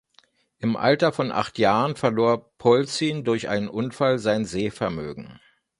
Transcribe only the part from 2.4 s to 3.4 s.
Polzin